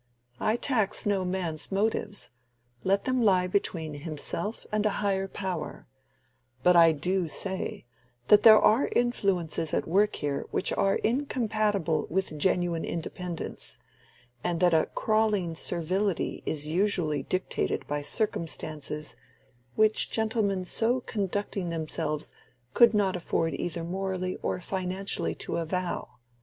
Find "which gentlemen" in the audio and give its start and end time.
19.75-20.65